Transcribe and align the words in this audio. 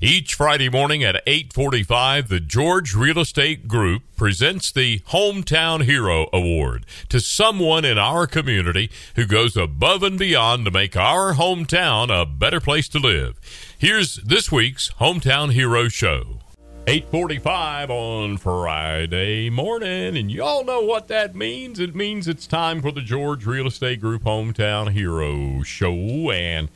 Each 0.00 0.34
Friday 0.34 0.68
morning 0.68 1.02
at 1.02 1.22
8:45, 1.26 2.28
the 2.28 2.40
George 2.40 2.94
Real 2.94 3.18
Estate 3.18 3.68
Group 3.68 4.02
presents 4.16 4.70
the 4.70 5.00
Hometown 5.10 5.84
Hero 5.84 6.28
Award 6.32 6.86
to 7.08 7.20
someone 7.20 7.84
in 7.84 7.98
our 7.98 8.26
community 8.26 8.90
who 9.16 9.26
goes 9.26 9.56
above 9.56 10.02
and 10.02 10.18
beyond 10.18 10.64
to 10.64 10.70
make 10.70 10.96
our 10.96 11.34
hometown 11.34 12.10
a 12.10 12.26
better 12.26 12.60
place 12.60 12.88
to 12.88 12.98
live. 12.98 13.40
Here's 13.78 14.16
this 14.16 14.50
week's 14.50 14.90
Hometown 15.00 15.52
Hero 15.52 15.88
show. 15.88 16.40
8:45 16.88 17.90
on 17.90 18.38
Friday 18.38 19.50
morning 19.50 20.16
and 20.16 20.30
y'all 20.30 20.64
know 20.64 20.80
what 20.80 21.06
that 21.08 21.34
means. 21.34 21.78
It 21.78 21.94
means 21.94 22.26
it's 22.26 22.46
time 22.46 22.80
for 22.80 22.90
the 22.90 23.02
George 23.02 23.44
Real 23.44 23.66
Estate 23.66 24.00
Group 24.00 24.22
Hometown 24.24 24.92
Hero 24.92 25.62
show 25.64 26.30
and 26.30 26.70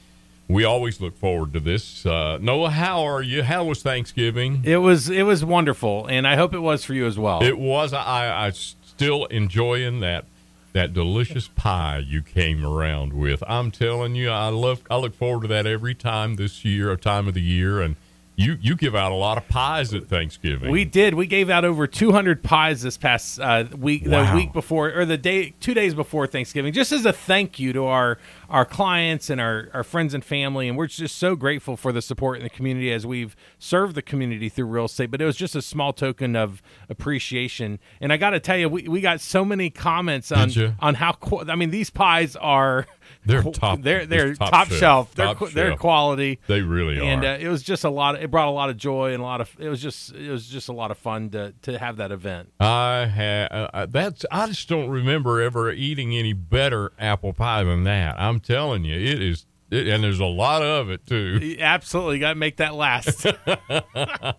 we 0.53 0.65
always 0.65 1.01
look 1.01 1.17
forward 1.17 1.53
to 1.55 1.61
this. 1.61 2.05
Uh, 2.05 2.39
Noah, 2.41 2.71
how 2.71 3.03
are 3.03 3.23
you? 3.23 3.43
How 3.43 3.65
was 3.65 3.83
Thanksgiving? 3.83 4.63
It 4.65 4.79
was 4.79 5.09
it 5.09 5.23
was 5.23 5.45
wonderful, 5.45 6.07
and 6.07 6.27
I 6.27 6.37
hope 6.37 6.55
it 6.55 6.61
was 6.61 6.85
for 6.85 6.95
you 6.95 7.07
as 7.07 7.19
well. 7.19 7.43
It 7.43 7.59
was. 7.59 7.93
I 7.93 8.47
I 8.47 8.51
still 8.51 9.25
enjoying 9.27 10.01
that 10.01 10.25
that 10.73 10.93
delicious 10.93 11.49
pie 11.49 11.99
you 11.99 12.23
came 12.23 12.65
around 12.65 13.13
with. 13.13 13.43
I'm 13.47 13.71
telling 13.71 14.15
you, 14.15 14.31
I 14.31 14.49
love. 14.49 14.83
I 14.91 14.97
look 14.97 15.15
forward 15.15 15.43
to 15.43 15.49
that 15.49 15.67
every 15.67 15.95
time 15.95 16.37
this 16.37 16.65
year, 16.65 16.91
a 16.91 16.97
time 16.97 17.29
of 17.29 17.35
the 17.35 17.43
year, 17.43 17.81
and 17.81 17.97
you 18.35 18.57
you 18.61 18.77
give 18.77 18.95
out 18.95 19.13
a 19.13 19.15
lot 19.15 19.37
of 19.39 19.47
pies 19.49 19.93
at 19.93 20.09
Thanksgiving. 20.09 20.71
We 20.71 20.85
did. 20.85 21.15
We 21.15 21.27
gave 21.27 21.51
out 21.51 21.65
over 21.65 21.87
200 21.87 22.43
pies 22.43 22.83
this 22.83 22.97
past 22.97 23.39
uh, 23.39 23.65
week, 23.77 24.05
Wow. 24.07 24.31
the 24.31 24.37
week 24.37 24.53
before, 24.53 24.91
or 24.93 25.05
the 25.05 25.19
day, 25.19 25.55
two 25.61 25.75
days 25.75 25.95
before 25.95 26.27
Thanksgiving, 26.27 26.73
just 26.73 26.93
as 26.93 27.05
a 27.05 27.13
thank 27.13 27.59
you 27.61 27.73
to 27.75 27.85
our 27.85 28.19
our 28.49 28.65
clients 28.65 29.29
and 29.31 29.41
our 29.41 29.69
our 29.75 29.85
friends 29.85 30.15
and 30.15 30.25
family. 30.25 30.67
And 30.69 30.77
we're 30.79 30.87
just 30.87 31.19
so 31.19 31.37
grateful 31.37 31.77
for 31.77 31.93
the 31.93 32.01
support 32.03 32.39
in 32.39 32.43
the 32.45 32.51
community 32.51 32.91
as 32.93 33.07
we've 33.07 33.37
served 33.59 33.95
the 33.95 34.03
community 34.03 34.49
through 34.49 34.67
real 34.67 34.87
estate. 34.87 35.11
But 35.11 35.21
it 35.21 35.27
was 35.27 35.37
just 35.37 35.55
a 35.55 35.63
small 35.63 35.93
token 35.93 36.35
of 36.35 36.63
appreciation. 36.89 37.79
And 38.01 38.13
I 38.13 38.17
got 38.17 38.31
to 38.31 38.41
tell 38.41 38.57
you, 38.57 38.69
we, 38.69 38.89
we 38.89 39.01
got 39.01 39.21
so 39.21 39.45
many 39.45 39.69
comments 39.71 40.33
on 40.33 40.49
on 40.81 40.95
how. 40.95 41.17
I 41.49 41.57
mean, 41.57 41.71
these 41.71 41.91
pies 41.91 42.37
are. 42.37 42.87
They're 43.25 43.43
top- 43.43 43.83
They're 43.83 44.05
they're 44.07 44.35
top 44.35 44.51
top, 44.51 44.67
shelf. 44.69 44.79
shelf. 44.81 45.15
They're 45.15 45.27
Top 45.27 45.37
qu- 45.37 45.51
they're 45.51 45.77
quality. 45.77 46.41
They 46.49 46.61
really 46.63 46.99
are. 46.99 47.05
and 47.05 47.25
uh, 47.25 47.37
it 47.41 47.49
was 47.49 47.63
just 47.63 47.85
a 47.85 47.91
lot. 47.91 48.17
Of, 48.17 48.23
it 48.23 48.31
brought 48.31 48.49
a 48.49 48.51
lot 48.51 48.69
of 48.71 48.77
joy 48.77 49.13
and 49.13 49.23
a 49.23 49.25
lot 49.25 49.41
of. 49.41 49.55
It 49.59 49.69
was 49.69 49.81
just 49.81 50.13
it 50.15 50.31
was 50.31 50.49
just 50.49 50.69
a 50.69 50.73
lot 50.73 50.91
of 50.91 50.99
fun 50.99 51.31
to 51.31 51.55
to 51.63 51.79
have 51.79 51.99
that 51.99 52.11
event. 52.13 52.53
I 52.59 53.07
had 53.07 53.47
uh, 53.53 53.87
that's. 53.87 54.25
I 54.31 54.47
just 54.49 54.69
don't 54.69 54.89
remember 54.91 55.41
ever 55.41 55.71
eating 55.71 56.15
any 56.17 56.33
better 56.33 56.93
apple 56.99 57.33
pie 57.33 57.63
than 57.65 57.85
that. 57.85 58.17
I'm 58.21 58.41
telling 58.41 58.85
you, 58.85 58.97
it 58.99 59.23
is. 59.23 59.47
It, 59.71 59.87
and 59.87 60.05
there's 60.05 60.21
a 60.21 60.27
lot 60.27 60.61
of 60.63 60.91
it 60.91 61.07
too. 61.07 61.57
Absolutely, 61.61 62.19
got 62.19 62.31
to 62.31 62.35
make 62.35 62.57
that 62.59 62.75
last. 62.75 63.25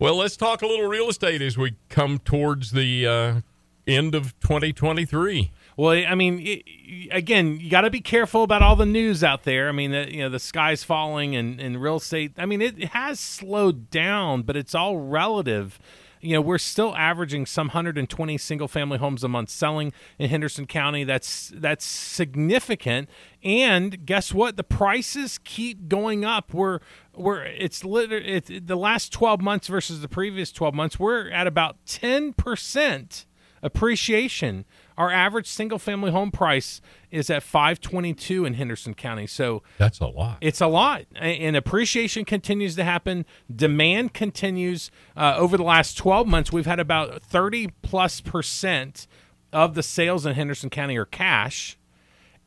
Well, 0.00 0.16
let's 0.16 0.36
talk 0.36 0.62
a 0.62 0.66
little 0.66 0.86
real 0.88 1.08
estate 1.08 1.42
as 1.42 1.56
we 1.56 1.76
come 1.88 2.18
towards 2.18 2.72
the 2.72 3.06
uh, 3.06 3.40
end 3.86 4.14
of 4.16 4.38
2023. 4.40 5.52
Well, 5.76 5.90
I 5.90 6.14
mean, 6.14 6.40
it, 6.40 6.62
again, 7.10 7.58
you 7.58 7.70
got 7.70 7.82
to 7.82 7.90
be 7.90 8.00
careful 8.00 8.42
about 8.42 8.62
all 8.62 8.76
the 8.76 8.86
news 8.86 9.24
out 9.24 9.44
there. 9.44 9.68
I 9.68 9.72
mean, 9.72 9.92
the, 9.92 10.12
you 10.12 10.20
know, 10.20 10.28
the 10.28 10.38
sky's 10.38 10.84
falling 10.84 11.34
and, 11.34 11.60
and 11.60 11.80
real 11.80 11.96
estate. 11.96 12.32
I 12.36 12.46
mean, 12.46 12.60
it 12.60 12.84
has 12.90 13.18
slowed 13.18 13.90
down, 13.90 14.42
but 14.42 14.56
it's 14.56 14.74
all 14.74 14.98
relative. 14.98 15.78
You 16.20 16.34
know, 16.34 16.40
we're 16.40 16.58
still 16.58 16.94
averaging 16.94 17.46
some 17.46 17.68
120 17.68 18.38
single 18.38 18.68
family 18.68 18.98
homes 18.98 19.24
a 19.24 19.28
month 19.28 19.48
selling 19.48 19.92
in 20.18 20.28
Henderson 20.28 20.66
County. 20.66 21.02
That's 21.04 21.50
that's 21.54 21.84
significant. 21.84 23.08
And 23.42 24.06
guess 24.06 24.32
what? 24.32 24.56
The 24.56 24.62
prices 24.62 25.40
keep 25.42 25.88
going 25.88 26.24
up. 26.24 26.54
We're 26.54 26.78
we're 27.16 27.42
it's 27.42 27.84
literally 27.84 28.28
it's 28.28 28.50
the 28.62 28.76
last 28.76 29.12
12 29.12 29.40
months 29.40 29.66
versus 29.66 30.00
the 30.00 30.08
previous 30.08 30.52
12 30.52 30.74
months. 30.74 31.00
We're 31.00 31.28
at 31.30 31.48
about 31.48 31.76
10 31.86 32.34
percent 32.34 33.26
appreciation. 33.62 34.64
Our 34.96 35.10
average 35.10 35.46
single 35.46 35.78
family 35.78 36.10
home 36.10 36.30
price 36.30 36.80
is 37.10 37.30
at 37.30 37.42
522 37.42 38.44
in 38.44 38.54
Henderson 38.54 38.94
County. 38.94 39.26
So 39.26 39.62
That's 39.78 40.00
a 40.00 40.06
lot. 40.06 40.38
it's 40.40 40.60
a 40.60 40.66
lot, 40.66 41.02
and 41.14 41.56
appreciation 41.56 42.24
continues 42.24 42.76
to 42.76 42.84
happen. 42.84 43.24
Demand 43.54 44.14
continues. 44.14 44.90
Uh, 45.16 45.34
over 45.36 45.56
the 45.56 45.62
last 45.62 45.96
12 45.96 46.26
months, 46.26 46.52
we've 46.52 46.66
had 46.66 46.80
about 46.80 47.22
30 47.22 47.68
plus 47.82 48.20
percent 48.20 49.06
of 49.52 49.74
the 49.74 49.82
sales 49.82 50.24
in 50.26 50.34
Henderson 50.34 50.70
County 50.70 50.96
are 50.96 51.04
cash. 51.04 51.78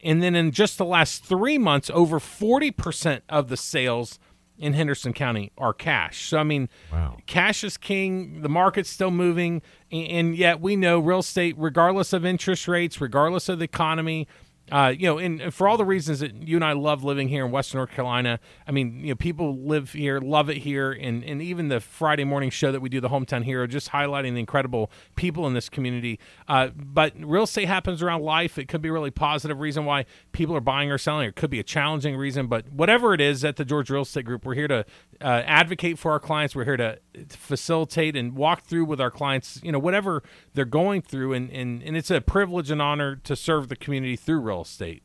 And 0.04 0.22
then 0.22 0.36
in 0.36 0.52
just 0.52 0.78
the 0.78 0.86
last 0.86 1.24
three 1.24 1.58
months, 1.58 1.90
over 1.94 2.20
40% 2.20 3.22
of 3.30 3.50
the 3.50 3.58
sales 3.58 4.20
in 4.58 4.74
Henderson 4.74 5.14
County 5.14 5.52
are 5.58 5.74
cash. 5.74 6.28
So, 6.30 6.38
I 6.38 6.44
mean, 6.44 6.70
Wow. 6.92 7.18
cash 7.26 7.64
is 7.64 7.78
king. 7.78 8.42
The 8.42 8.50
market's 8.50 8.90
still 8.90 9.12
moving. 9.12 9.62
And, 9.92 10.08
and 10.08 10.36
yet 10.38 10.62
we 10.62 10.76
know 10.76 11.00
real 11.00 11.20
estate, 11.20 11.56
regardless 11.58 12.14
of 12.14 12.26
interest 12.26 12.68
rates, 12.68 13.02
regardless 13.02 13.50
of 13.50 13.60
the 13.60 13.66
economy, 13.66 14.28
uh, 14.72 14.94
you 14.98 15.06
know, 15.06 15.20
and 15.20 15.54
for 15.54 15.68
all 15.68 15.78
the 15.78 15.86
reasons 15.86 16.22
that 16.22 16.48
you 16.48 16.58
and 16.58 16.66
I 16.66 16.74
love 16.74 17.04
living 17.04 17.28
here 17.28 17.46
in 17.46 17.52
Western 17.52 17.78
North 17.78 17.92
Carolina, 17.92 18.40
I 18.68 18.72
mean, 18.72 19.00
you 19.00 19.10
know, 19.10 19.16
people 19.16 19.56
live 19.56 19.94
here, 19.94 20.20
love 20.20 20.50
it 20.50 20.58
here, 20.58 20.92
and 20.92 21.24
and 21.24 21.40
even 21.40 21.68
the 21.68 21.80
Friday 21.80 22.24
morning 22.24 22.50
show 22.50 22.72
that 22.72 22.80
we 22.80 22.90
do, 22.90 23.00
the 23.00 23.10
Hometown 23.10 23.44
Hero, 23.44 23.68
just 23.68 23.92
highlighting 23.92 24.34
the 24.34 24.40
incredible 24.40 24.90
people 25.16 25.46
in 25.46 25.54
this 25.54 25.70
community. 25.70 26.20
Uh, 26.48 26.70
but 26.76 27.14
real 27.20 27.44
estate 27.44 27.68
happens 27.68 28.02
around 28.02 28.24
life. 28.24 28.58
It 28.58 28.68
could 28.68 28.82
be 28.82 28.90
a 28.90 28.92
really 28.92 29.12
positive 29.12 29.60
reason 29.60 29.86
why 29.86 30.06
people 30.32 30.56
are 30.56 30.62
buying 30.62 30.90
or 30.90 30.98
selling. 30.98 31.28
It 31.28 31.36
could 31.36 31.52
be 31.52 31.60
a 31.60 31.64
challenging 31.64 32.16
reason, 32.16 32.48
but 32.48 32.68
whatever 32.72 33.14
it 33.14 33.22
is, 33.22 33.46
at 33.46 33.58
the 33.58 33.66
George 33.66 33.92
Real 33.92 34.02
Estate 34.02 34.26
Group, 34.26 34.46
we're 34.46 34.56
here 34.56 34.68
to 34.68 34.84
uh, 35.22 35.44
advocate 35.46 36.00
for 36.00 36.12
our 36.12 36.20
clients. 36.20 36.56
We're 36.56 36.66
here 36.66 36.78
to 36.78 36.98
facilitate 37.30 38.16
and 38.16 38.34
walk 38.34 38.64
through 38.64 38.86
with 38.86 39.00
our 39.00 39.12
clients, 39.12 39.60
you 39.64 39.72
know, 39.72 39.80
whatever 39.80 40.24
they're 40.56 40.66
going 40.66 41.04
through, 41.04 41.34
and 41.34 41.52
and 41.52 41.84
and 41.84 41.96
it's 41.96 42.10
a 42.10 42.20
privilege 42.20 42.72
and 42.72 42.82
honor 42.82 43.16
to 43.18 43.36
serve 43.36 43.68
the 43.68 43.76
community 43.76 44.16
through 44.16 44.40
real 44.40 44.55
estate. 44.62 45.04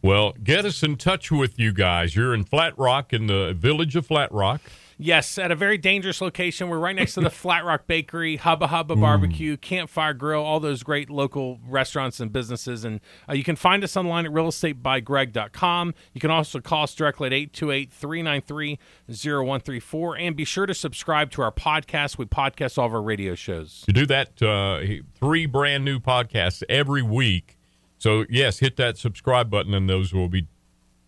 Well, 0.00 0.32
get 0.42 0.64
us 0.64 0.82
in 0.82 0.96
touch 0.96 1.30
with 1.32 1.58
you 1.58 1.72
guys. 1.72 2.14
You're 2.14 2.32
in 2.32 2.44
Flat 2.44 2.78
Rock, 2.78 3.12
in 3.12 3.26
the 3.26 3.52
village 3.52 3.96
of 3.96 4.06
Flat 4.06 4.32
Rock. 4.32 4.60
Yes, 5.00 5.38
at 5.38 5.52
a 5.52 5.54
very 5.54 5.78
dangerous 5.78 6.20
location. 6.20 6.68
We're 6.68 6.80
right 6.80 6.94
next 6.94 7.14
to 7.14 7.20
the 7.20 7.30
Flat 7.30 7.64
Rock 7.64 7.86
Bakery, 7.86 8.36
Hubba 8.36 8.66
Hubba 8.66 8.96
Barbecue, 8.96 9.56
Campfire 9.56 10.12
Grill, 10.12 10.42
all 10.42 10.58
those 10.58 10.82
great 10.82 11.08
local 11.08 11.60
restaurants 11.66 12.18
and 12.18 12.32
businesses. 12.32 12.84
And 12.84 13.00
uh, 13.28 13.34
you 13.34 13.44
can 13.44 13.54
find 13.54 13.84
us 13.84 13.96
online 13.96 14.26
at 14.26 14.32
realestatebygreg.com. 14.32 15.94
You 16.14 16.20
can 16.20 16.32
also 16.32 16.60
call 16.60 16.82
us 16.82 16.94
directly 16.96 17.26
at 17.28 17.32
828 17.32 17.92
393 17.92 18.78
0134. 19.08 20.16
And 20.16 20.36
be 20.36 20.44
sure 20.44 20.66
to 20.66 20.74
subscribe 20.74 21.30
to 21.32 21.42
our 21.42 21.52
podcast. 21.52 22.18
We 22.18 22.24
podcast 22.26 22.76
all 22.76 22.86
of 22.86 22.94
our 22.94 23.02
radio 23.02 23.36
shows. 23.36 23.84
You 23.86 23.94
do 23.94 24.06
that 24.06 24.42
uh, 24.42 24.80
three 25.14 25.46
brand 25.46 25.84
new 25.84 26.00
podcasts 26.00 26.64
every 26.68 27.02
week. 27.02 27.57
So 27.98 28.24
yes, 28.28 28.60
hit 28.60 28.76
that 28.76 28.96
subscribe 28.96 29.50
button, 29.50 29.74
and 29.74 29.88
those 29.88 30.12
will 30.12 30.28
be 30.28 30.46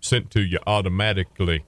sent 0.01 0.31
to 0.33 0.41
you 0.41 0.59
automatically. 0.67 1.65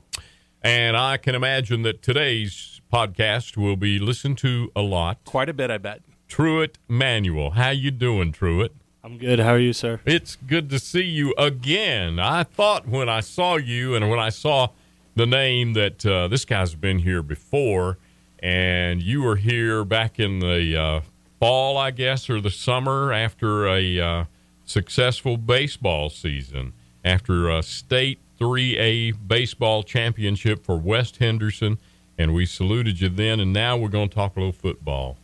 And 0.63 0.97
I 0.97 1.17
can 1.17 1.35
imagine 1.35 1.83
that 1.83 2.03
today's 2.03 2.81
podcast 2.93 3.57
will 3.57 3.77
be 3.77 3.99
listened 3.99 4.39
to 4.39 4.71
a 4.77 4.83
lot. 4.83 5.25
Quite 5.25 5.49
a 5.49 5.53
bit, 5.53 5.71
I 5.71 5.79
bet. 5.79 6.03
Truitt 6.29 6.77
Manuel, 6.89 7.51
how 7.51 7.71
you 7.71 7.91
doing, 7.91 8.33
Truitt? 8.33 8.71
I'm 9.05 9.19
good. 9.19 9.41
How 9.41 9.55
are 9.55 9.59
you, 9.59 9.73
sir? 9.73 10.01
It's 10.05 10.37
good 10.37 10.71
to 10.71 10.79
see 10.79 11.03
you 11.03 11.35
again. 11.37 12.21
I 12.21 12.45
thought 12.45 12.87
when 12.87 13.09
I 13.09 13.21
saw 13.21 13.57
you 13.57 13.97
and 13.97 14.09
when 14.09 14.21
I 14.21 14.29
saw 14.29 14.69
the 15.17 15.27
name 15.27 15.73
that 15.73 16.07
uh, 16.07 16.29
this 16.29 16.45
guy's 16.45 16.75
been 16.75 17.01
here 17.01 17.23
before, 17.23 17.99
and 18.39 19.03
you 19.03 19.23
were 19.23 19.37
here 19.37 19.85
back 19.85 20.21
in 20.21 20.39
the 20.39 20.77
uh, 20.77 21.01
fall, 21.41 21.77
I 21.77 21.91
guess, 21.91 22.31
or 22.31 22.41
the 22.41 22.51
summer 22.51 23.13
after 23.13 23.67
a 23.67 24.01
uh, 24.01 24.25
successful 24.65 25.37
baseball 25.37 26.11
season, 26.11 26.73
after 27.05 27.51
a 27.51 27.63
state 27.63 28.19
3A 28.41 29.15
baseball 29.27 29.83
championship 29.83 30.65
for 30.65 30.77
West 30.77 31.19
Henderson, 31.19 31.79
and 32.19 32.35
we 32.35 32.47
saluted 32.47 33.01
you 33.01 33.09
then, 33.09 33.41
and 33.41 33.53
now 33.53 33.77
we're 33.77 33.89
going 33.89 34.09
to 34.09 34.15
talk 34.15 34.37
a 34.37 34.41
little 34.41 34.53
football. 34.53 35.17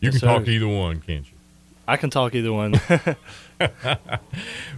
You 0.00 0.10
Yes, 0.10 0.20
can 0.20 0.28
talk 0.28 0.44
sir. 0.46 0.50
either 0.52 0.68
one, 0.68 1.00
can't 1.00 1.24
you? 1.26 1.36
I 1.86 1.96
can 1.96 2.10
talk 2.10 2.34
either 2.34 2.52
one. 2.52 2.74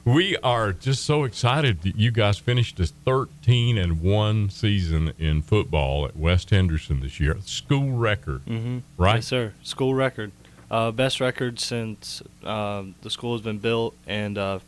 We 0.04 0.36
are 0.38 0.72
just 0.72 1.04
so 1.04 1.22
excited 1.24 1.82
that 1.82 1.96
you 1.96 2.10
guys 2.10 2.38
finished 2.38 2.80
a 2.80 2.86
13 2.86 3.78
and 3.78 4.00
1 4.00 4.50
season 4.50 5.12
in 5.18 5.42
football 5.42 6.04
at 6.06 6.16
West 6.16 6.50
Henderson 6.50 7.00
this 7.00 7.20
year. 7.20 7.36
School 7.44 7.92
record, 7.92 8.44
mm-hmm. 8.46 8.78
right? 8.96 9.16
Yes, 9.16 9.26
sir. 9.26 9.52
School 9.62 9.94
record. 9.94 10.32
Uh, 10.72 10.90
best 10.90 11.20
record 11.20 11.60
since 11.60 12.22
uh, 12.42 12.82
the 13.02 13.10
school 13.10 13.34
has 13.34 13.42
been 13.42 13.58
built, 13.58 13.94
and 14.06 14.38
uh, 14.38 14.58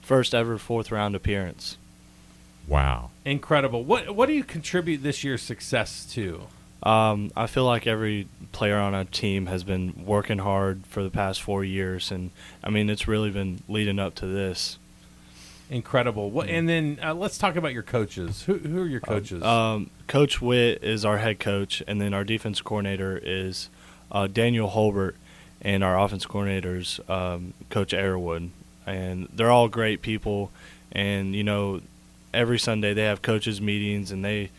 first 0.00 0.34
ever 0.34 0.58
fourth 0.58 0.90
round 0.90 1.14
appearance. 1.14 1.78
Wow. 2.66 3.10
Incredible. 3.24 3.84
What 3.84 4.16
what 4.16 4.26
do 4.26 4.32
you 4.32 4.42
contribute 4.42 5.04
this 5.04 5.22
year's 5.22 5.40
success 5.40 6.04
to? 6.14 6.48
Um, 6.82 7.30
I 7.36 7.46
feel 7.46 7.64
like 7.64 7.86
every 7.86 8.26
player 8.50 8.76
on 8.76 8.92
our 8.92 9.04
team 9.04 9.46
has 9.46 9.62
been 9.62 10.04
working 10.04 10.38
hard 10.38 10.84
for 10.88 11.04
the 11.04 11.10
past 11.10 11.40
four 11.40 11.62
years, 11.62 12.10
and 12.10 12.32
I 12.64 12.70
mean 12.70 12.90
it's 12.90 13.06
really 13.06 13.30
been 13.30 13.62
leading 13.68 14.00
up 14.00 14.16
to 14.16 14.26
this. 14.26 14.78
Incredible. 15.70 16.28
What, 16.30 16.48
and 16.48 16.68
then 16.68 16.98
uh, 17.00 17.14
let's 17.14 17.38
talk 17.38 17.54
about 17.54 17.72
your 17.72 17.84
coaches. 17.84 18.42
Who, 18.42 18.58
who 18.58 18.82
are 18.82 18.86
your 18.86 19.00
coaches? 19.00 19.44
Um, 19.44 19.90
coach 20.08 20.42
Witt 20.42 20.82
is 20.82 21.04
our 21.04 21.18
head 21.18 21.38
coach, 21.38 21.84
and 21.86 22.00
then 22.00 22.12
our 22.12 22.24
defense 22.24 22.60
coordinator 22.60 23.18
is 23.22 23.70
uh, 24.10 24.26
Daniel 24.26 24.68
Holbert, 24.68 25.14
and 25.62 25.82
our 25.82 25.98
offense 25.98 26.26
coordinators, 26.26 27.08
um, 27.08 27.54
Coach 27.70 27.92
Airwood. 27.92 28.50
And 28.84 29.28
they're 29.32 29.50
all 29.50 29.68
great 29.68 30.02
people, 30.02 30.50
and 30.90 31.36
you 31.36 31.44
know, 31.44 31.80
every 32.34 32.58
Sunday 32.58 32.92
they 32.94 33.04
have 33.04 33.22
coaches 33.22 33.60
meetings, 33.60 34.10
and 34.10 34.24
they 34.24 34.50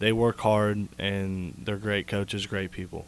they 0.00 0.12
work 0.12 0.40
hard, 0.40 0.88
and 0.98 1.54
they're 1.64 1.76
great 1.76 2.08
coaches, 2.08 2.46
great 2.46 2.72
people. 2.72 3.06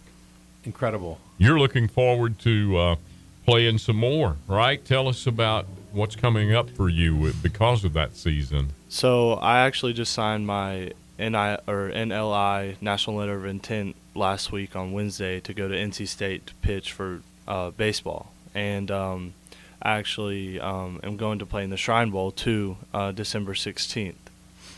Incredible. 0.64 1.18
You're 1.38 1.58
looking 1.58 1.88
forward 1.88 2.38
to 2.40 2.76
uh, 2.78 2.96
playing 3.44 3.78
some 3.78 3.96
more, 3.96 4.36
right? 4.46 4.84
Tell 4.84 5.08
us 5.08 5.26
about 5.26 5.66
what's 5.90 6.14
coming 6.14 6.54
up 6.54 6.70
for 6.70 6.88
you 6.88 7.32
because 7.42 7.84
of 7.84 7.92
that 7.94 8.16
season. 8.16 8.68
So 8.88 9.32
I 9.34 9.60
actually 9.60 9.94
just 9.94 10.12
signed 10.12 10.46
my 10.46 10.92
NI 11.18 11.56
or 11.66 11.90
NLI 11.90 12.80
National 12.80 13.16
Letter 13.16 13.36
of 13.36 13.46
Intent 13.46 13.96
last 14.14 14.52
week 14.52 14.76
on 14.76 14.92
Wednesday 14.92 15.40
to 15.40 15.54
go 15.54 15.68
to 15.68 15.74
NC 15.74 16.06
State 16.06 16.46
to 16.46 16.54
pitch 16.56 16.92
for 16.92 17.22
uh, 17.48 17.70
baseball, 17.70 18.32
and 18.54 18.90
um, 18.90 19.34
I 19.82 19.92
actually 19.98 20.60
um, 20.60 21.00
am 21.02 21.16
going 21.16 21.38
to 21.40 21.46
play 21.46 21.64
in 21.64 21.70
the 21.70 21.76
Shrine 21.76 22.10
Bowl 22.10 22.30
too, 22.30 22.76
uh, 22.94 23.12
December 23.12 23.54
sixteenth. 23.54 24.16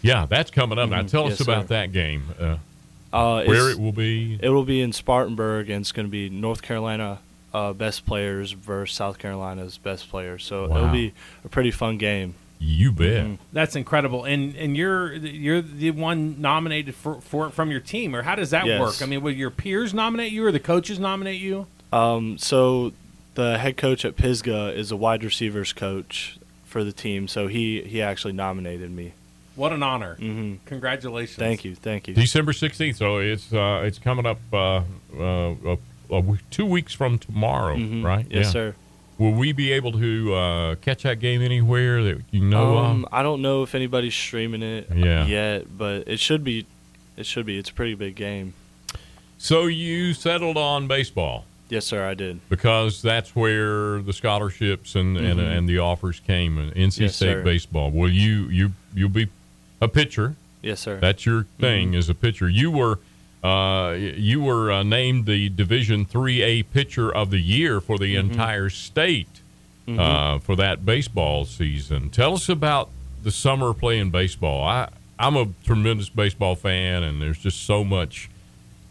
Yeah, 0.02 0.26
that's 0.26 0.50
coming 0.50 0.78
up. 0.78 0.90
Now 0.90 1.02
Mhm. 1.02 1.10
tell 1.10 1.26
us 1.26 1.40
about 1.40 1.64
sir. 1.64 1.68
that 1.68 1.92
game. 1.92 2.24
Uh, 2.38 2.56
Uh, 3.12 3.44
where 3.44 3.70
it 3.70 3.78
will 3.78 3.92
be. 3.92 4.38
it 4.42 4.48
will 4.50 4.64
be 4.64 4.80
in 4.80 4.92
Spartanburg, 4.92 5.70
and 5.70 5.82
it's 5.82 5.92
going 5.92 6.06
to 6.06 6.10
be 6.10 6.28
North 6.28 6.62
Carolina 6.62 7.20
uh, 7.54 7.72
best 7.72 8.04
players 8.04 8.50
versus 8.52 8.96
South 8.96 9.18
Carolina's 9.18 9.78
best 9.78 10.10
players. 10.10 10.44
So 10.44 10.66
Wow. 10.68 10.76
it'll 10.76 10.88
be 10.88 11.12
a 11.44 11.48
pretty 11.48 11.70
fun 11.70 11.98
game. 11.98 12.34
You 12.58 12.90
bet. 12.90 13.24
Mhm. 13.26 13.38
That's 13.52 13.76
incredible. 13.76 14.24
And 14.24 14.56
and 14.56 14.76
you're 14.76 15.12
you're 15.14 15.60
the 15.62 15.90
one 15.92 16.40
nominated 16.40 16.94
for, 16.96 17.20
for 17.20 17.50
from 17.50 17.70
your 17.70 17.78
team, 17.80 18.16
or 18.16 18.22
how 18.22 18.34
does 18.34 18.50
that 18.50 18.66
Yes. 18.66 18.80
work? 18.80 19.00
I 19.02 19.06
mean, 19.06 19.20
will 19.22 19.32
your 19.32 19.50
peers 19.50 19.94
nominate 19.94 20.32
you, 20.32 20.44
or 20.44 20.50
the 20.50 20.58
coaches 20.58 20.98
nominate 20.98 21.40
you? 21.40 21.66
Um, 21.94 22.38
so 22.38 22.92
the 23.34 23.58
head 23.58 23.76
coach 23.76 24.04
at 24.04 24.16
Pisgah 24.16 24.72
is 24.74 24.90
a 24.90 24.96
wide 24.96 25.22
receivers 25.24 25.72
coach 25.72 26.38
for 26.64 26.82
the 26.82 26.92
team, 26.92 27.28
so 27.28 27.46
he 27.46 27.82
he 27.82 28.02
actually 28.02 28.32
nominated 28.32 28.90
me. 28.90 29.12
What 29.54 29.72
an 29.72 29.82
honor! 29.84 30.16
hmm 30.16 30.54
Congratulations. 30.66 31.36
Thank 31.38 31.64
you, 31.64 31.76
thank 31.76 32.08
you. 32.08 32.14
December 32.14 32.52
16th. 32.52 32.96
So 32.96 33.18
it's 33.18 33.52
uh, 33.52 33.82
it's 33.84 33.98
coming 34.00 34.26
up 34.26 34.38
uh, 34.52 34.82
uh, 35.20 36.22
two 36.50 36.66
weeks 36.66 36.92
from 36.92 37.18
tomorrow, 37.18 37.76
Mhm. 37.76 38.02
right? 38.02 38.26
Yes, 38.28 38.46
Yeah. 38.46 38.50
sir. 38.50 38.74
Will 39.16 39.30
we 39.30 39.52
be 39.52 39.70
able 39.70 39.92
to 39.92 40.34
uh, 40.34 40.74
catch 40.76 41.04
that 41.04 41.20
game 41.20 41.40
anywhere 41.40 42.02
that 42.02 42.22
you 42.32 42.40
know 42.40 42.78
um, 42.78 43.04
of? 43.04 43.14
I 43.14 43.22
don't 43.22 43.40
know 43.42 43.62
if 43.62 43.76
anybody's 43.76 44.14
streaming 44.14 44.62
it 44.62 44.88
Yeah. 44.92 45.24
yet, 45.26 45.78
but 45.78 46.08
it 46.08 46.18
should 46.18 46.42
be. 46.42 46.66
It 47.16 47.24
should 47.26 47.46
be. 47.46 47.56
It's 47.56 47.70
a 47.70 47.72
pretty 47.74 47.94
big 47.94 48.16
game. 48.16 48.54
So 49.38 49.66
you 49.66 50.14
settled 50.14 50.56
on 50.56 50.88
baseball 50.88 51.44
Yes, 51.70 51.86
sir. 51.86 52.06
I 52.06 52.14
did. 52.14 52.40
because 52.48 53.00
that's 53.02 53.34
where 53.34 54.00
the 54.02 54.12
scholarships 54.12 54.94
and 54.94 55.16
and, 55.16 55.40
Mhm. 55.40 55.58
and 55.58 55.68
the 55.68 55.78
offers 55.78 56.20
came. 56.20 56.58
And 56.58 56.72
NC 56.76 57.02
Yes, 57.04 57.16
State 57.16 57.26
sir. 57.26 57.42
baseball. 57.42 57.90
Well, 57.90 58.10
you 58.10 58.48
you 58.50 58.72
you'll 58.94 59.08
be 59.08 59.28
a 59.80 59.88
pitcher. 59.88 60.36
Yes, 60.62 60.80
sir. 60.80 60.98
That's 61.00 61.24
your 61.26 61.46
thing 61.58 61.88
Mm-hmm. 61.88 61.98
as 61.98 62.08
a 62.08 62.14
pitcher. 62.14 62.48
You 62.48 62.70
were 62.70 62.98
uh, 63.42 63.92
you 63.98 64.40
were 64.40 64.72
uh, 64.72 64.82
named 64.82 65.26
the 65.26 65.50
Division 65.50 66.04
Three 66.06 66.42
A 66.42 66.62
Pitcher 66.62 67.10
of 67.14 67.30
the 67.30 67.40
Year 67.40 67.80
for 67.80 67.98
the 67.98 68.14
Mm-hmm. 68.14 68.30
entire 68.30 68.70
state 68.70 69.40
Mhm. 69.86 69.98
uh, 70.00 70.38
for 70.38 70.56
that 70.56 70.86
baseball 70.86 71.44
season. 71.44 72.08
Tell 72.08 72.32
us 72.34 72.48
about 72.48 72.88
the 73.22 73.30
summer 73.30 73.74
playing 73.74 74.10
baseball. 74.10 74.64
I 74.64 74.88
I'm 75.18 75.36
a 75.36 75.46
tremendous 75.64 76.08
baseball 76.08 76.56
fan, 76.56 77.02
and 77.02 77.20
there's 77.22 77.38
just 77.38 77.62
so 77.64 77.84
much 77.84 78.28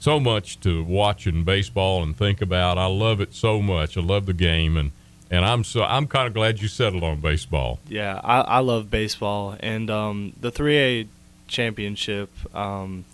so 0.03 0.19
much 0.19 0.59
to 0.59 0.83
watch 0.83 1.25
in 1.25 1.45
baseball 1.45 2.03
and 2.03 2.13
think 2.13 2.41
about. 2.41 2.77
I 2.77 2.87
love 2.87 3.21
it 3.21 3.33
so 3.33 3.61
much. 3.61 3.95
I 3.95 4.01
love 4.01 4.25
the 4.25 4.33
game, 4.33 4.75
and 4.75 4.91
and 5.31 5.45
I'm 5.45 5.63
so 5.63 5.81
I'm 5.83 6.07
kind 6.07 6.27
of 6.27 6.33
glad 6.33 6.61
you 6.61 6.67
settled 6.67 7.03
on 7.03 7.21
baseball. 7.21 7.79
Yeah, 7.87 8.19
I, 8.21 8.41
I 8.41 8.59
love 8.59 8.89
baseball, 8.89 9.55
and 9.61 9.89
um, 9.89 10.33
the 10.39 10.51
3A 10.51 11.07
championship, 11.47 12.29
um, 12.53 13.05